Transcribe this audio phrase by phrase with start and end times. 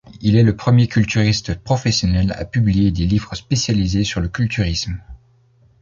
[0.21, 4.99] Il est le premier culturiste professionnel à publier des livres spécialisés sur le culturisme.